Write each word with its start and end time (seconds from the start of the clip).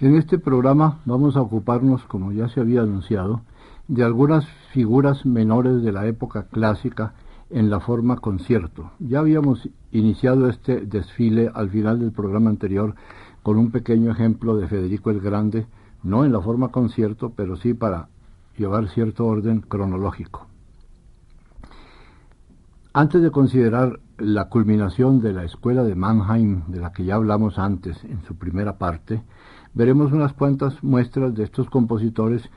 En 0.00 0.14
este 0.14 0.38
programa 0.38 1.00
vamos 1.06 1.36
a 1.36 1.40
ocuparnos, 1.40 2.04
como 2.04 2.30
ya 2.30 2.48
se 2.48 2.60
había 2.60 2.82
anunciado, 2.82 3.40
de 3.88 4.04
algunas 4.04 4.46
figuras 4.72 5.26
menores 5.26 5.82
de 5.82 5.90
la 5.90 6.06
época 6.06 6.44
clásica 6.44 7.14
en 7.50 7.68
la 7.68 7.80
forma 7.80 8.18
concierto. 8.18 8.92
Ya 9.00 9.18
habíamos 9.18 9.68
iniciado 9.90 10.48
este 10.48 10.82
desfile 10.82 11.50
al 11.52 11.70
final 11.70 11.98
del 11.98 12.12
programa 12.12 12.48
anterior 12.48 12.94
con 13.42 13.58
un 13.58 13.72
pequeño 13.72 14.12
ejemplo 14.12 14.56
de 14.56 14.68
Federico 14.68 15.10
el 15.10 15.18
Grande, 15.18 15.66
no 16.04 16.24
en 16.24 16.30
la 16.30 16.40
forma 16.40 16.68
concierto, 16.68 17.32
pero 17.34 17.56
sí 17.56 17.74
para 17.74 18.08
llevar 18.56 18.88
cierto 18.90 19.26
orden 19.26 19.62
cronológico. 19.62 20.46
Antes 22.92 23.20
de 23.20 23.32
considerar 23.32 23.98
la 24.16 24.48
culminación 24.48 25.20
de 25.20 25.32
la 25.32 25.42
escuela 25.42 25.82
de 25.82 25.96
Mannheim, 25.96 26.62
de 26.68 26.80
la 26.80 26.92
que 26.92 27.04
ya 27.04 27.16
hablamos 27.16 27.58
antes 27.58 28.04
en 28.04 28.22
su 28.22 28.36
primera 28.36 28.78
parte, 28.78 29.22
veremos 29.78 30.10
unas 30.10 30.32
cuantas 30.32 30.82
muestras 30.82 31.36
de 31.36 31.44
estos 31.44 31.70
compositores 31.70 32.50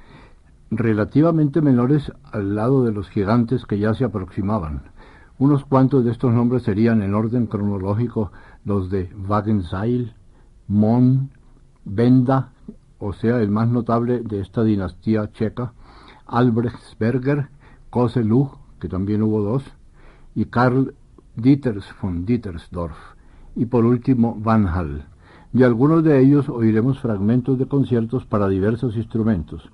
relativamente 0.72 1.62
menores 1.62 2.12
al 2.32 2.56
lado 2.56 2.84
de 2.84 2.92
los 2.92 3.10
gigantes 3.10 3.68
que 3.68 3.78
ya 3.78 3.94
se 3.94 4.06
aproximaban. 4.06 4.86
Unos 5.38 5.64
cuantos 5.64 6.04
de 6.04 6.10
estos 6.10 6.34
nombres 6.34 6.64
serían 6.64 7.04
en 7.04 7.14
orden 7.14 7.46
cronológico 7.46 8.32
los 8.66 8.90
de 8.90 9.14
Wagenseil, 9.30 10.16
Mon, 10.68 11.30
Benda, 11.86 12.54
o 12.98 13.14
sea, 13.14 13.40
el 13.40 13.52
más 13.52 13.68
notable 13.68 14.22
de 14.22 14.42
esta 14.42 14.64
dinastía 14.64 15.32
checa, 15.32 15.74
Albrechtsberger, 16.26 17.50
Koselug, 17.92 18.58
que 18.80 18.90
también 18.90 19.22
hubo 19.22 19.44
dos, 19.44 19.64
y 20.34 20.46
Karl 20.46 20.96
Dieters 21.36 21.86
von 22.02 22.26
Dietersdorf, 22.26 22.98
y 23.56 23.68
por 23.68 23.86
último 23.86 24.36
Van. 24.40 24.66
De 25.54 25.66
algunos 25.66 26.02
de 26.04 26.22
ellos 26.22 26.48
oiremos 26.48 27.00
fragmentos 27.00 27.60
de 27.60 27.66
conciertos 27.66 28.26
para 28.26 28.48
diversos 28.48 28.96
instrumentos. 28.96 29.70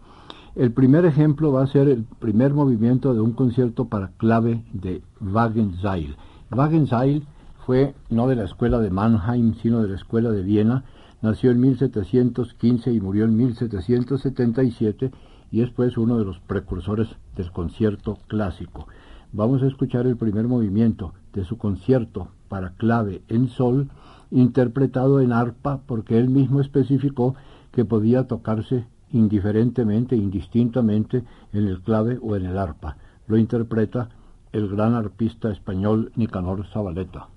El 0.56 0.72
primer 0.72 1.06
ejemplo 1.06 1.52
va 1.52 1.62
a 1.62 1.68
ser 1.68 1.88
el 1.88 2.04
primer 2.04 2.52
movimiento 2.56 3.14
de 3.14 3.20
un 3.20 3.34
concierto 3.34 3.86
para 3.86 4.08
clave 4.18 4.64
de 4.74 5.04
Wagenseil. 5.22 6.16
Wagenseil 6.50 7.28
fue 7.64 7.94
no 8.10 8.28
de 8.28 8.36
la 8.36 8.46
escuela 8.46 8.80
de 8.80 8.90
Mannheim, 8.90 9.54
sino 9.62 9.84
de 9.84 9.90
la 9.90 9.96
escuela 9.98 10.32
de 10.32 10.42
Viena. 10.42 10.84
Nació 11.22 11.52
en 11.52 11.60
1715 11.60 12.92
y 12.92 13.00
murió 13.00 13.26
en 13.26 13.38
1777 13.38 15.12
y 15.52 15.62
es 15.62 15.70
pues 15.70 15.96
uno 15.96 16.18
de 16.18 16.26
los 16.26 16.40
precursores 16.40 17.10
del 17.36 17.52
concierto 17.52 18.18
clásico. 18.26 18.88
Vamos 19.32 19.62
a 19.62 19.68
escuchar 19.68 20.08
el 20.08 20.18
primer 20.18 20.48
movimiento 20.48 21.14
de 21.34 21.44
su 21.44 21.60
concierto 21.60 22.30
para 22.48 22.72
clave 22.72 23.22
en 23.28 23.50
sol, 23.50 23.90
interpretado 24.32 25.22
en 25.22 25.32
arpa 25.32 25.82
porque 25.86 26.18
él 26.18 26.30
mismo 26.30 26.62
especificó 26.62 27.36
que 27.72 27.86
podía 27.86 28.28
tocarse 28.28 28.86
indiferentemente, 29.12 30.16
indistintamente 30.16 31.24
en 31.54 31.68
el 31.68 31.82
clave 31.82 32.20
o 32.22 32.36
en 32.36 32.46
el 32.46 32.58
arpa. 32.58 32.98
Lo 33.28 33.38
interpreta 33.38 34.10
el 34.52 34.68
gran 34.70 34.96
arpista 34.96 35.52
español 35.52 36.12
Nicanor 36.16 36.66
Zabaleta. 36.68 37.28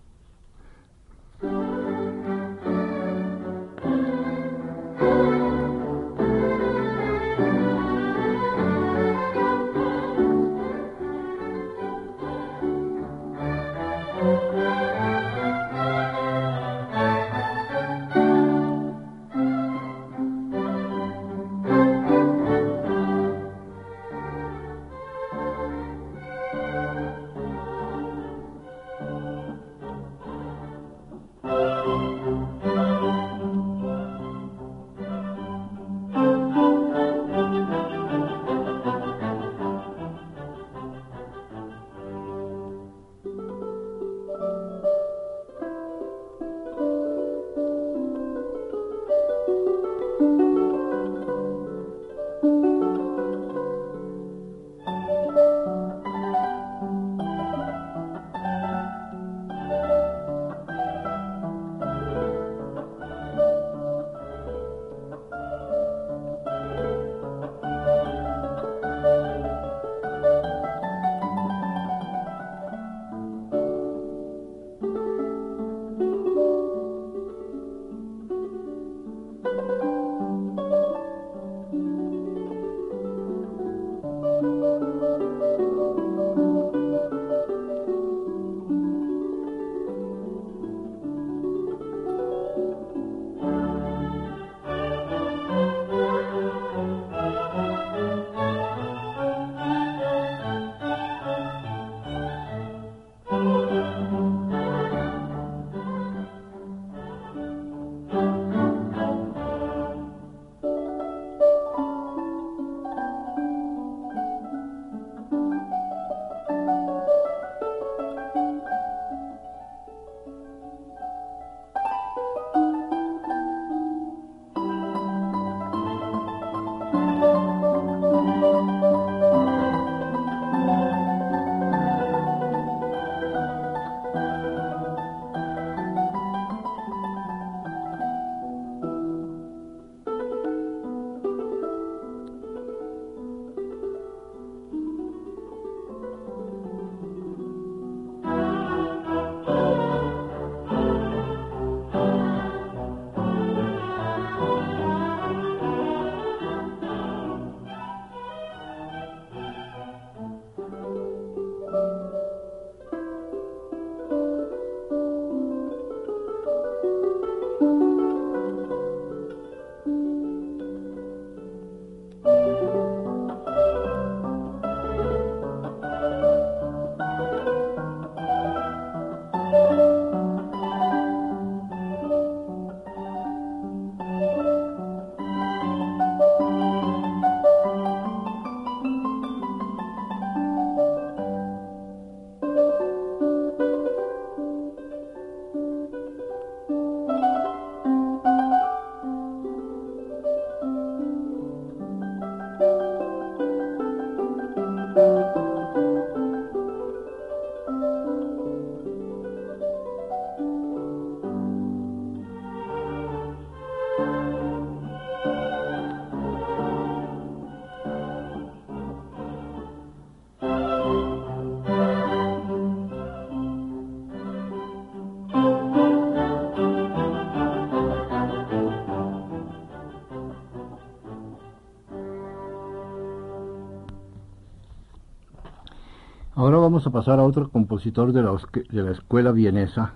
Vamos 236.71 236.87
a 236.87 236.93
pasar 236.93 237.19
a 237.19 237.25
otro 237.25 237.51
compositor 237.51 238.13
de 238.13 238.23
la, 238.23 238.31
de 238.71 238.83
la 238.85 238.93
escuela 238.93 239.33
vienesa, 239.33 239.95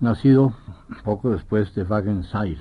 nacido 0.00 0.54
poco 1.04 1.28
después 1.28 1.74
de 1.74 1.82
Wagenseil. 1.82 2.58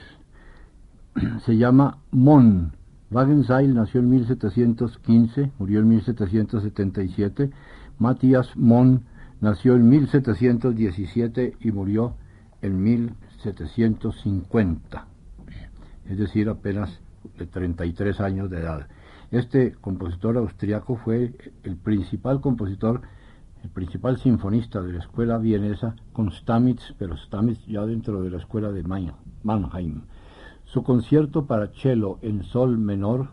Se 1.46 1.56
llama 1.56 2.00
Mon. 2.12 2.74
Wagenseil 3.10 3.74
nació 3.74 4.02
en 4.02 4.10
1715, 4.10 5.54
murió 5.58 5.80
en 5.80 5.88
1777. 5.88 7.50
Matthias 7.98 8.58
Mon 8.58 9.04
nació 9.40 9.76
en 9.76 9.88
1717 9.88 11.56
y 11.62 11.72
murió 11.72 12.14
en 12.62 12.84
1750, 12.84 15.08
es 16.10 16.18
decir, 16.18 16.50
apenas 16.50 17.00
de 17.40 17.46
33 17.46 18.20
años 18.20 18.50
de 18.50 18.60
edad. 18.60 18.86
Este 19.32 19.74
compositor 19.74 20.38
austriaco 20.38 20.96
fue 20.96 21.34
el 21.64 21.76
principal 21.76 22.40
compositor, 22.40 23.02
el 23.62 23.70
principal 23.70 24.18
sinfonista 24.18 24.82
de 24.82 24.94
la 24.94 25.00
escuela 25.00 25.38
vienesa 25.38 25.98
con 26.14 26.32
Stamitz, 26.32 26.94
pero 26.98 27.18
Stamitz 27.18 27.66
ya 27.68 27.86
dentro 27.86 28.22
de 28.22 28.30
la 28.30 28.38
escuela 28.38 28.72
de 28.72 28.84
Mannheim. 29.44 30.04
Su 30.64 30.84
concierto 30.84 31.46
para 31.46 31.68
cello 31.68 32.20
en 32.22 32.44
sol 32.44 32.78
menor, 32.78 33.32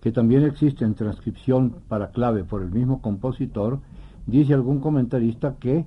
que 0.00 0.12
también 0.12 0.44
existe 0.44 0.84
en 0.84 0.94
transcripción 0.94 1.82
para 1.88 2.12
clave 2.12 2.44
por 2.44 2.62
el 2.62 2.70
mismo 2.70 3.02
compositor, 3.02 3.80
dice 4.26 4.54
algún 4.54 4.78
comentarista 4.78 5.56
que 5.56 5.86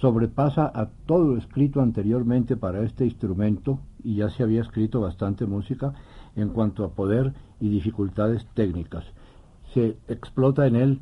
sobrepasa 0.00 0.70
a 0.74 0.88
todo 1.06 1.28
lo 1.28 1.36
escrito 1.36 1.80
anteriormente 1.80 2.56
para 2.56 2.82
este 2.82 3.04
instrumento, 3.04 3.78
y 4.02 4.16
ya 4.16 4.30
se 4.30 4.42
había 4.42 4.62
escrito 4.62 5.00
bastante 5.00 5.46
música, 5.46 5.92
en 6.34 6.48
cuanto 6.48 6.84
a 6.84 6.90
poder 6.94 7.34
y 7.60 7.68
dificultades 7.68 8.46
técnicas. 8.54 9.04
Se 9.74 9.96
explota 10.08 10.66
en 10.66 10.76
él 10.76 11.00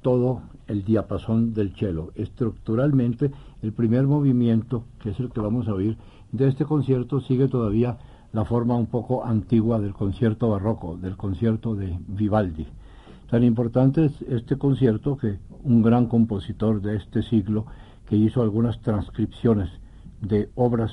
todo 0.00 0.42
el 0.66 0.84
diapasón 0.84 1.54
del 1.54 1.74
cello. 1.76 2.12
Estructuralmente, 2.16 3.30
el 3.62 3.72
primer 3.72 4.06
movimiento, 4.06 4.84
que 5.00 5.10
es 5.10 5.20
el 5.20 5.30
que 5.30 5.40
vamos 5.40 5.68
a 5.68 5.74
oír, 5.74 5.96
de 6.32 6.48
este 6.48 6.64
concierto 6.64 7.20
sigue 7.20 7.48
todavía 7.48 7.98
la 8.32 8.44
forma 8.44 8.74
un 8.74 8.86
poco 8.86 9.24
antigua 9.24 9.78
del 9.78 9.92
concierto 9.92 10.50
barroco, 10.50 10.96
del 10.96 11.16
concierto 11.16 11.74
de 11.74 11.98
Vivaldi. 12.08 12.66
Tan 13.30 13.44
importante 13.44 14.06
es 14.06 14.22
este 14.22 14.56
concierto 14.56 15.16
que 15.16 15.38
un 15.62 15.82
gran 15.82 16.06
compositor 16.06 16.80
de 16.80 16.96
este 16.96 17.22
siglo, 17.22 17.66
que 18.08 18.16
hizo 18.16 18.42
algunas 18.42 18.80
transcripciones 18.80 19.70
de 20.20 20.50
obras 20.54 20.92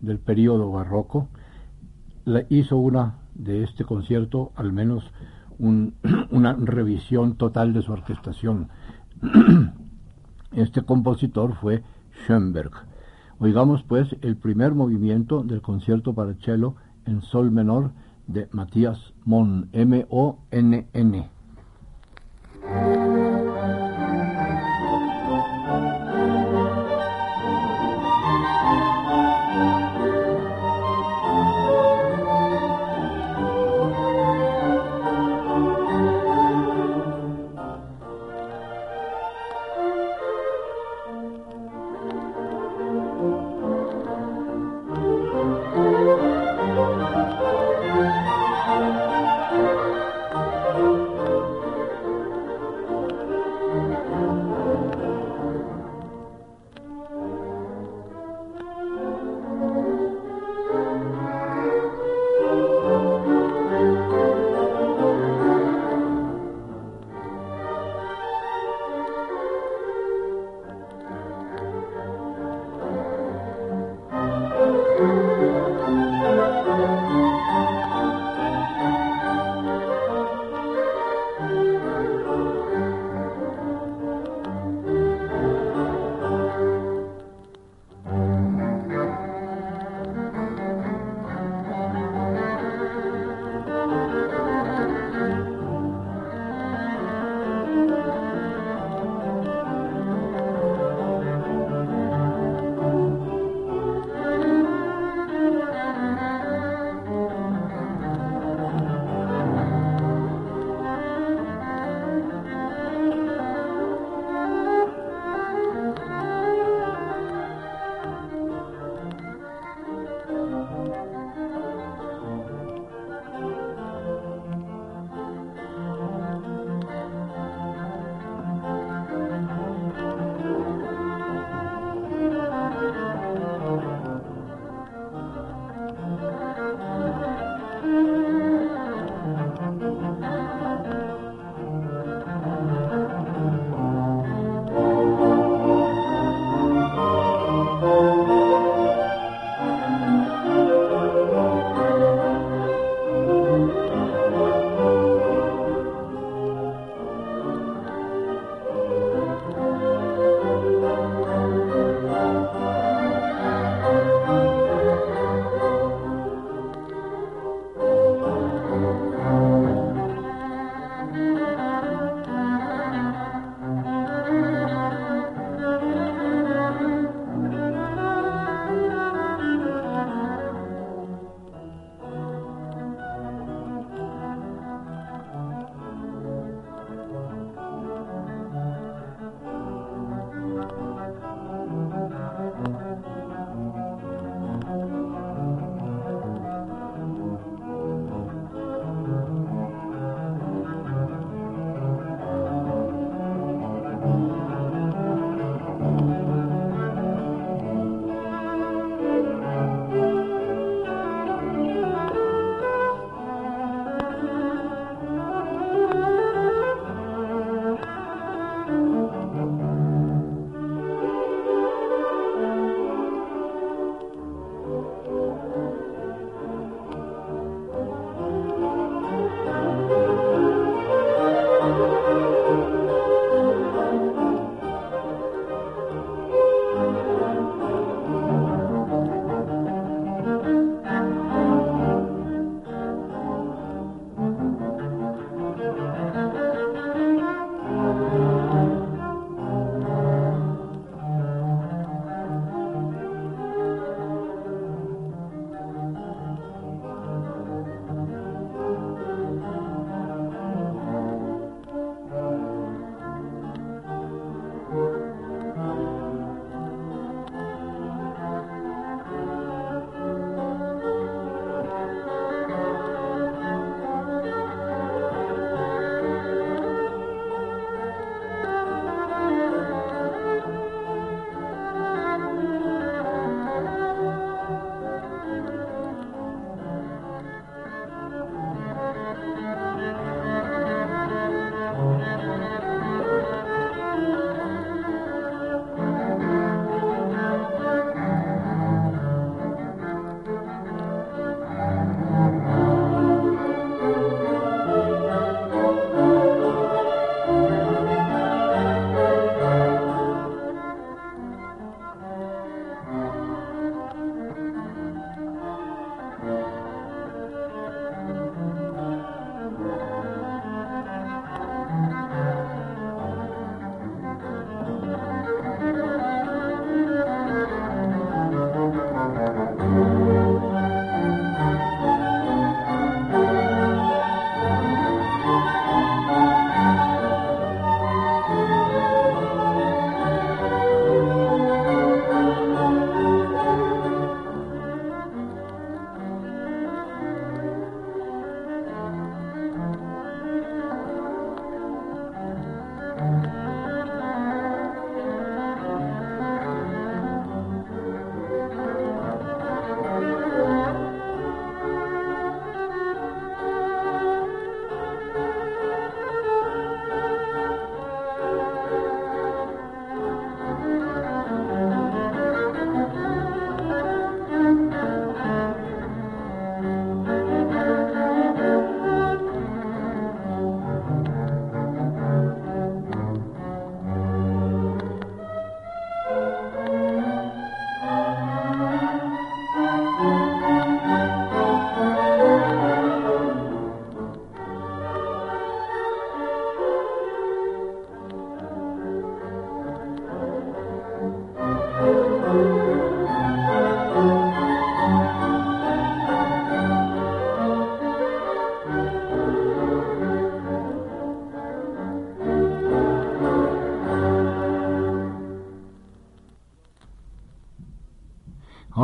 del 0.00 0.18
periodo 0.18 0.70
barroco, 0.70 1.28
hizo 2.48 2.76
una 2.76 3.18
de 3.38 3.62
este 3.62 3.84
concierto, 3.84 4.52
al 4.56 4.72
menos 4.72 5.04
una 5.58 6.52
revisión 6.54 7.36
total 7.36 7.72
de 7.72 7.82
su 7.82 7.92
orquestación. 7.92 8.68
Este 10.52 10.82
compositor 10.82 11.54
fue 11.56 11.82
Schoenberg. 12.24 12.70
Oigamos 13.38 13.82
pues 13.82 14.16
el 14.22 14.36
primer 14.36 14.74
movimiento 14.74 15.42
del 15.42 15.60
concierto 15.60 16.14
para 16.14 16.34
cello 16.34 16.76
en 17.04 17.20
sol 17.20 17.50
menor 17.50 17.90
de 18.26 18.48
Matías 18.52 19.12
Mon, 19.24 19.68
M-O-N-N. 19.72 21.35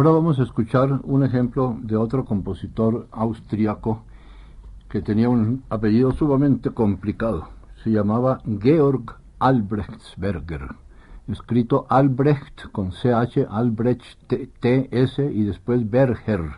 Ahora 0.02 0.16
vamos 0.16 0.40
a 0.40 0.42
escuchar 0.42 0.99
un 1.04 1.23
ejemplo 1.23 1.78
de 1.80 1.94
otro 1.94 2.25
compositor 2.25 3.06
austriaco 3.12 4.02
que 4.88 5.00
tenía 5.00 5.28
un 5.28 5.62
apellido 5.68 6.11
sumamente 6.11 6.71
complicado. 6.71 7.50
Se 7.85 7.90
llamaba 7.90 8.40
Georg 8.61 9.14
Albrechtsberger, 9.38 10.71
escrito 11.28 11.87
Albrecht 11.88 12.66
con 12.73 12.90
CH, 12.90 13.47
Albrecht 13.49 14.26
TS 14.26 15.21
y 15.21 15.44
después 15.44 15.88
Berger, 15.88 16.50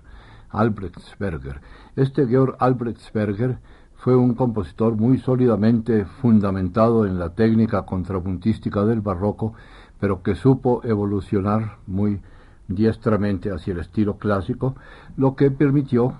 Albrechtsberger. 0.49 1.61
Este 1.97 2.27
Georg 2.27 2.57
Albrechtsberger 2.61 3.59
fue 3.95 4.17
un 4.17 4.33
compositor 4.33 4.97
muy 4.97 5.19
sólidamente 5.19 6.07
fundamentado 6.07 7.05
en 7.05 7.19
la 7.19 7.35
técnica 7.35 7.83
contrapuntística 7.83 8.87
del 8.87 9.03
barroco, 9.03 9.53
pero 10.01 10.23
que 10.23 10.35
supo 10.35 10.81
evolucionar 10.83 11.77
muy 11.87 12.23
diestramente 12.69 13.51
hacia 13.51 13.73
el 13.73 13.81
estilo 13.81 14.19
clásico, 14.19 14.77
lo 15.17 15.37
que 15.37 15.51
permitió 15.51 16.15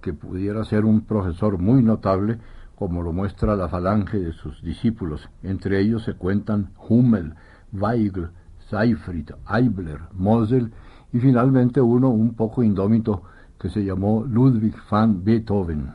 que 0.00 0.12
pudiera 0.12 0.64
ser 0.64 0.84
un 0.84 1.02
profesor 1.02 1.58
muy 1.58 1.82
notable, 1.82 2.38
como 2.74 3.02
lo 3.02 3.12
muestra 3.12 3.56
la 3.56 3.68
falange 3.68 4.18
de 4.18 4.32
sus 4.32 4.62
discípulos. 4.62 5.28
Entre 5.42 5.80
ellos 5.80 6.04
se 6.04 6.14
cuentan 6.14 6.70
Hummel, 6.88 7.34
Weigl, 7.72 8.30
Seifried, 8.70 9.30
Eibler, 9.48 10.00
Mosel 10.14 10.72
y 11.12 11.18
finalmente 11.18 11.80
uno 11.80 12.08
un 12.08 12.34
poco 12.34 12.62
indómito 12.62 13.22
que 13.58 13.68
se 13.68 13.84
llamó 13.84 14.24
Ludwig 14.24 14.74
van 14.90 15.22
Beethoven. 15.22 15.92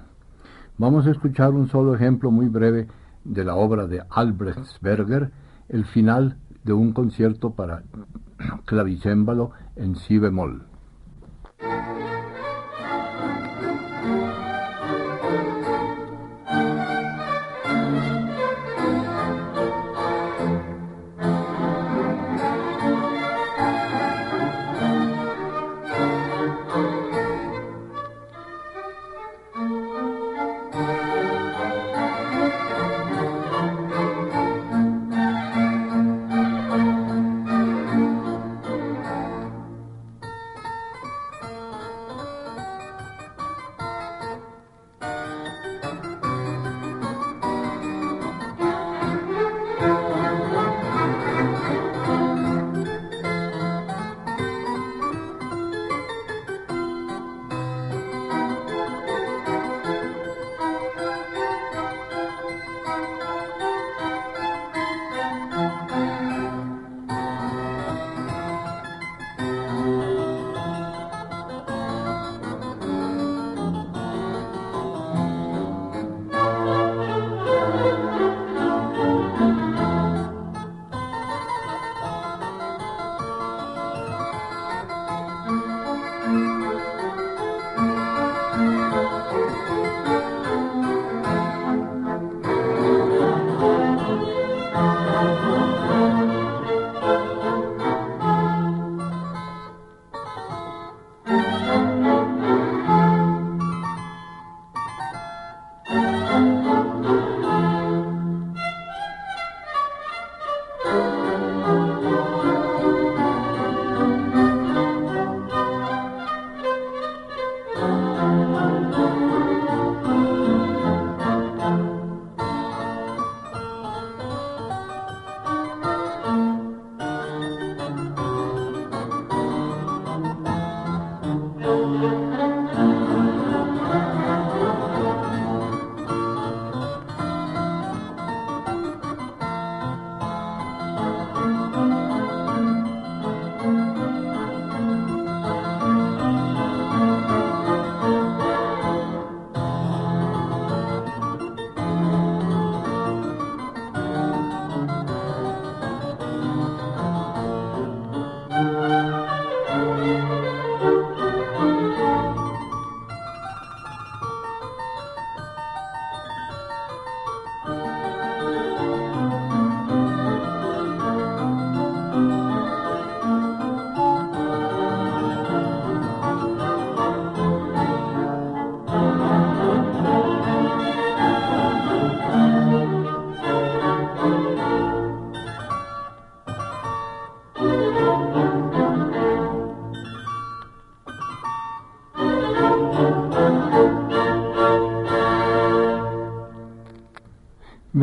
Vamos 0.78 1.08
a 1.08 1.12
escuchar 1.12 1.54
un 1.54 1.68
solo 1.70 1.96
ejemplo 1.96 2.30
muy 2.30 2.48
breve 2.48 2.88
de 3.24 3.44
la 3.44 3.56
obra 3.56 3.88
de 3.88 4.04
Albrechtsberger, 4.10 5.32
el 5.70 5.86
final 5.86 6.38
de 6.64 6.74
un 6.74 6.94
concierto 6.94 7.52
para 7.52 7.84
clavicémbalo 8.66 9.52
en 9.76 9.96
si 9.96 10.18
bemol. 10.20 10.75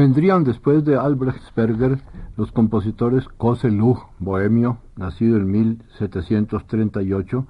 Vendrían 0.03 0.43
después 0.43 0.85
de 0.85 0.97
Albrechtsberger 0.97 2.01
los 2.37 2.51
compositores 2.51 3.25
Luch, 3.71 4.01
bohemio, 4.19 4.79
nacido 4.97 5.37
en 5.37 5.49
1738, 5.49 7.47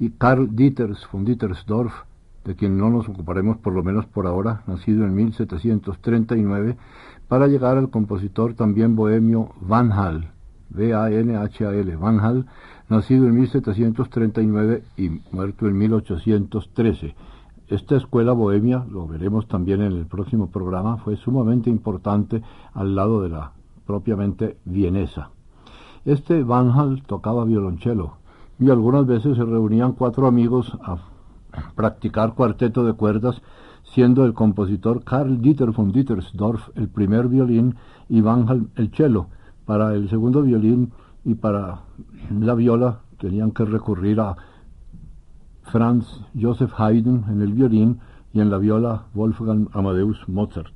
y 0.00 0.10
Karl 0.10 0.56
Dieters 0.56 1.06
von 1.12 1.24
Dietersdorf, 1.24 1.92
de 2.44 2.56
quien 2.56 2.76
no 2.78 2.90
nos 2.90 3.08
ocuparemos 3.08 3.58
por 3.58 3.74
lo 3.74 3.84
menos 3.84 4.06
por 4.06 4.26
ahora, 4.26 4.64
nacido 4.66 5.04
en 5.04 5.14
1739, 5.14 6.76
para 7.28 7.46
llegar 7.46 7.78
al 7.78 7.90
compositor 7.90 8.54
también 8.54 8.96
bohemio 8.96 9.50
Van 9.60 9.92
Hal, 9.92 10.32
V-A-N-H-A-L, 10.70 11.94
Van 11.94 12.18
Hal, 12.18 12.46
nacido 12.88 13.28
en 13.28 13.36
1739 13.36 14.82
y 14.96 15.10
muerto 15.30 15.68
en 15.68 15.78
1813 15.78 17.14
esta 17.74 17.96
escuela 17.96 18.32
bohemia, 18.32 18.84
lo 18.90 19.06
veremos 19.06 19.46
también 19.48 19.82
en 19.82 19.92
el 19.92 20.06
próximo 20.06 20.50
programa, 20.50 20.96
fue 20.98 21.16
sumamente 21.16 21.70
importante 21.70 22.42
al 22.72 22.94
lado 22.94 23.22
de 23.22 23.28
la 23.28 23.52
propiamente 23.86 24.56
vienesa. 24.64 25.30
Este 26.04 26.42
Van 26.42 26.70
Hal 26.70 27.02
tocaba 27.02 27.44
violonchelo 27.44 28.18
y 28.58 28.70
algunas 28.70 29.06
veces 29.06 29.36
se 29.36 29.44
reunían 29.44 29.92
cuatro 29.92 30.26
amigos 30.26 30.76
a 30.82 30.98
practicar 31.74 32.34
cuarteto 32.34 32.84
de 32.84 32.92
cuerdas, 32.92 33.42
siendo 33.82 34.24
el 34.24 34.34
compositor 34.34 35.04
Karl 35.04 35.40
Dieter 35.40 35.70
von 35.70 35.92
Dietersdorf 35.92 36.70
el 36.76 36.88
primer 36.88 37.28
violín 37.28 37.76
y 38.08 38.20
Van 38.20 38.48
Hal 38.48 38.68
el 38.76 38.90
cello. 38.90 39.26
Para 39.64 39.94
el 39.94 40.08
segundo 40.08 40.42
violín 40.42 40.92
y 41.24 41.34
para 41.34 41.80
la 42.30 42.54
viola 42.54 43.00
tenían 43.18 43.50
que 43.50 43.64
recurrir 43.64 44.20
a 44.20 44.36
Franz 45.74 46.06
Joseph 46.40 46.72
Haydn 46.78 47.24
en 47.28 47.42
el 47.42 47.52
violín 47.52 47.98
y 48.32 48.38
en 48.38 48.48
la 48.48 48.58
viola 48.58 49.06
Wolfgang 49.12 49.66
Amadeus 49.72 50.28
Mozart. 50.28 50.72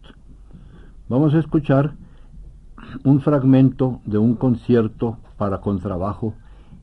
Vamos 1.09 1.35
a 1.35 1.39
escuchar 1.39 1.93
un 3.05 3.21
fragmento 3.21 4.01
de 4.07 4.19
un 4.19 4.35
concierto 4.35 5.19
para 5.37 5.61
contrabajo 5.61 6.35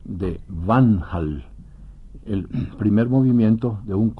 de 0.06 0.40
Van 0.48 1.02
Hal, 1.10 1.44
el 2.24 2.48
primer 2.78 3.10
movimiento 3.10 3.80
de 3.84 3.92
un, 3.92 4.14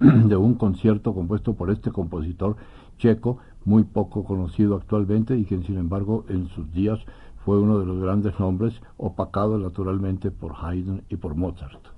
de 0.28 0.36
un 0.36 0.54
concierto 0.54 1.14
compuesto 1.14 1.54
por 1.54 1.70
este 1.70 1.92
compositor 1.92 2.56
checo, 2.98 3.38
muy 3.64 3.84
poco 3.84 4.24
conocido 4.24 4.74
actualmente 4.74 5.38
y 5.38 5.44
quien 5.44 5.62
sin 5.62 5.78
embargo 5.78 6.24
en 6.28 6.48
sus 6.48 6.72
días 6.72 6.98
fue 7.44 7.60
uno 7.60 7.78
de 7.78 7.86
los 7.86 8.02
grandes 8.02 8.36
nombres, 8.40 8.74
opacado 8.96 9.58
naturalmente 9.58 10.32
por 10.32 10.54
Haydn 10.60 11.04
y 11.08 11.14
por 11.14 11.36
Mozart. 11.36 11.97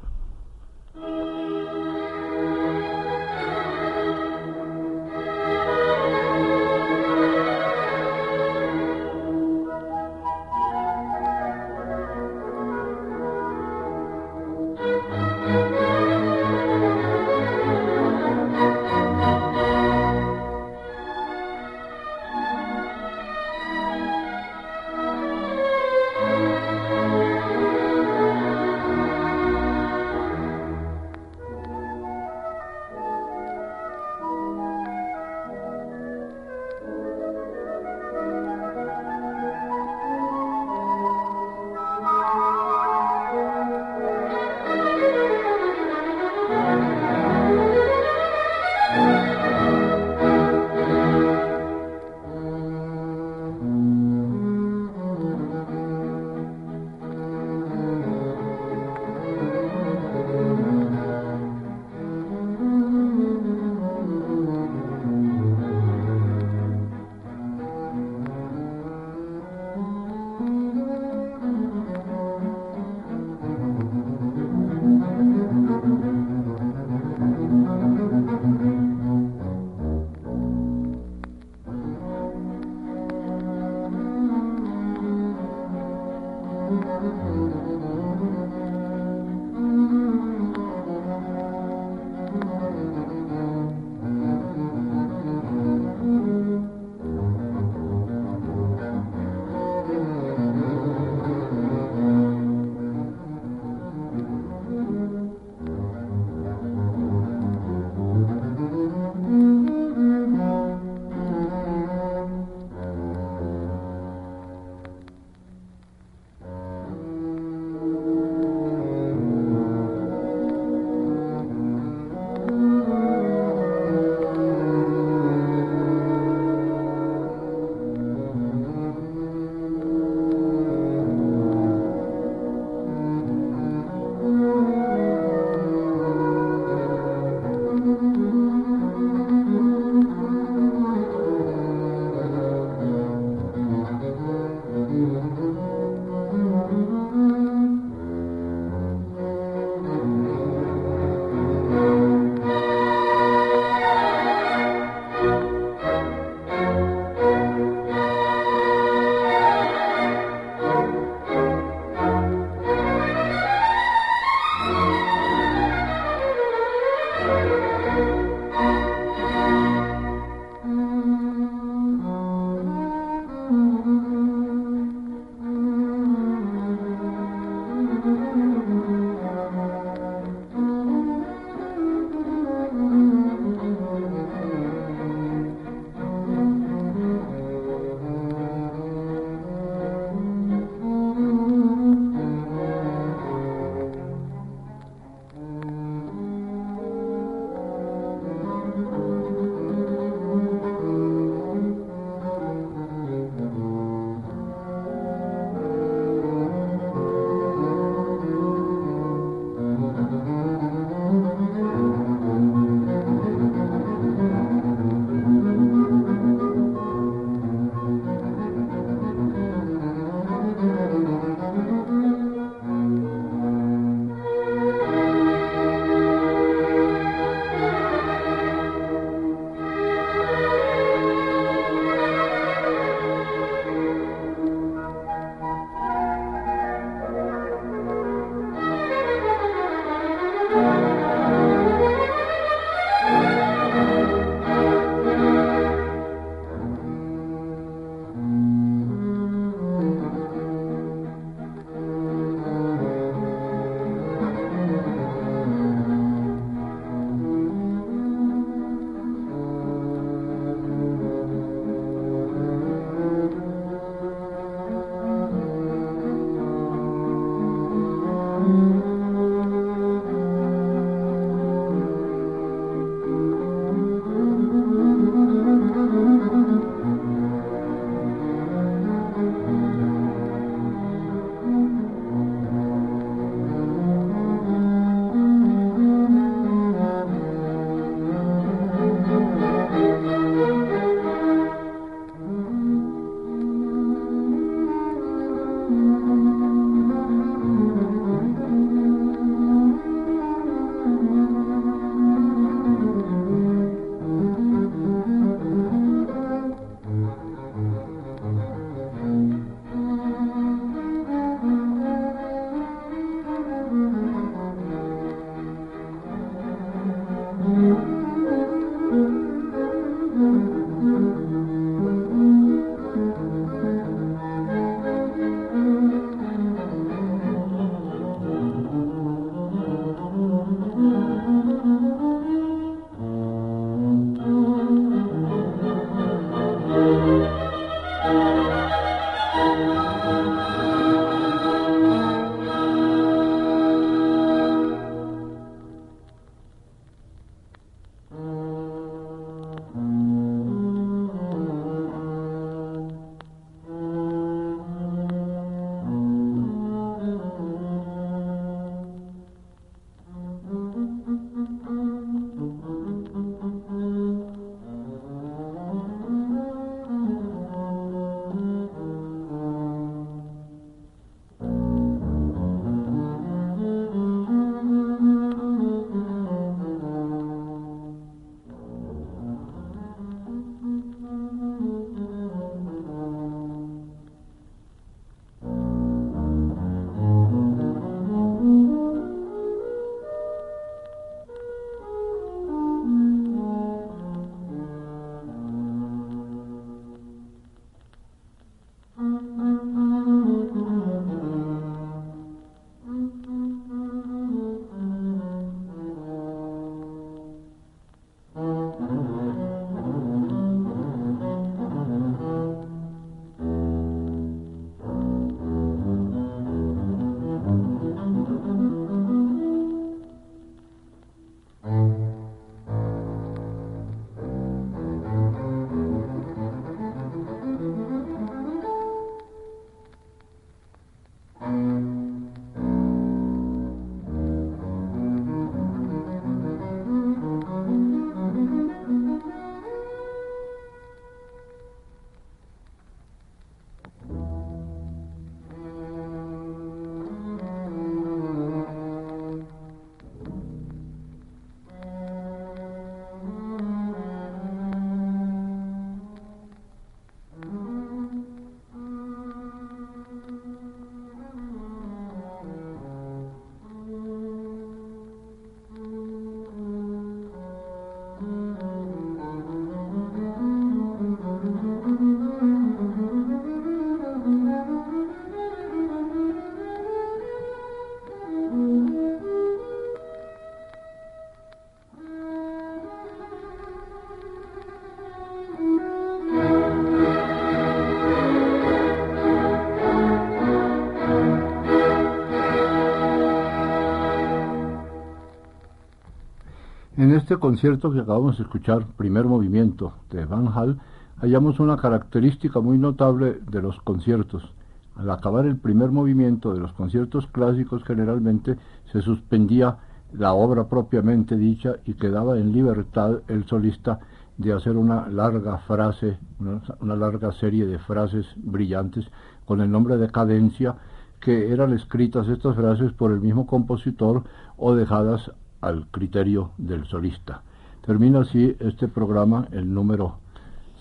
En 497.01 497.15
este 497.15 497.39
concierto 497.39 497.91
que 497.91 498.01
acabamos 498.01 498.37
de 498.37 498.43
escuchar, 498.43 498.85
primer 498.99 499.25
movimiento 499.25 499.95
de 500.11 500.27
Van 500.27 500.49
Hal, 500.49 500.79
hallamos 501.17 501.59
una 501.59 501.79
característica 501.79 502.61
muy 502.61 502.77
notable 502.77 503.41
de 503.51 503.63
los 503.63 503.81
conciertos. 503.81 504.53
Al 504.97 505.11
acabar 505.11 505.47
el 505.47 505.57
primer 505.57 505.93
movimiento 505.93 506.53
de 506.53 506.61
los 506.61 506.75
conciertos 506.75 507.27
clásicos 507.27 507.85
generalmente 507.85 508.59
se 508.93 509.01
suspendía 509.01 509.79
la 510.13 510.35
obra 510.35 510.69
propiamente 510.69 511.39
dicha 511.39 511.77
y 511.87 511.95
quedaba 511.95 512.37
en 512.37 512.53
libertad 512.53 513.23
el 513.29 513.47
solista 513.47 514.01
de 514.37 514.53
hacer 514.53 514.77
una 514.77 515.09
larga 515.09 515.57
frase, 515.57 516.19
una, 516.39 516.97
larga 516.97 517.33
serie 517.33 517.65
de 517.65 517.79
frases 517.79 518.27
brillantes 518.37 519.11
con 519.47 519.63
el 519.63 519.71
nombre 519.71 519.97
de 519.97 520.11
cadencia, 520.11 520.77
que 521.19 521.51
eran 521.51 521.73
escritas 521.73 522.29
estas 522.29 522.57
frases 522.57 522.93
por 522.93 523.11
el 523.11 523.23
mismo 523.23 523.47
compositor 523.47 524.23
o 524.59 524.75
dejadas 524.75 525.31
al 525.61 525.87
criterio 525.88 526.53
del 526.59 526.87
solista. 526.87 527.42
Termina 527.83 528.20
así 528.20 528.57
este 528.61 528.88
programa, 528.88 529.49
el 529.53 529.73
número 529.73 530.18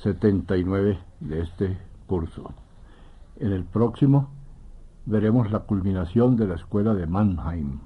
79 0.03 0.99
de 1.19 1.41
este 1.41 1.77
curso. 2.07 2.53
En 3.37 3.51
el 3.51 3.63
próximo 3.63 4.29
veremos 5.05 5.51
la 5.51 5.59
culminación 5.59 6.35
de 6.35 6.47
la 6.47 6.55
escuela 6.55 6.93
de 6.93 7.07
Mannheim. 7.07 7.79